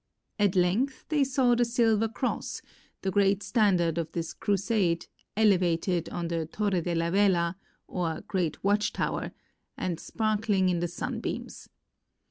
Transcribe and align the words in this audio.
At 0.39 0.55
length 0.55 1.05
they 1.09 1.23
saw 1.23 1.53
the 1.53 1.63
silver 1.63 2.07
cross, 2.07 2.63
the 3.03 3.11
great 3.11 3.43
standard 3.43 3.99
of 3.99 4.11
this 4.13 4.33
crusade, 4.33 5.05
elevated 5.37 6.09
on 6.09 6.27
the 6.27 6.47
Torre 6.47 6.81
de 6.81 6.95
la 6.95 7.11
Vela, 7.11 7.55
or 7.87 8.21
Great 8.21 8.63
Watch 8.63 8.93
Tower, 8.93 9.31
and 9.77 9.99
sparkling 9.99 10.69
in 10.69 10.79
the 10.79 10.87
sunbeams. 10.87 11.69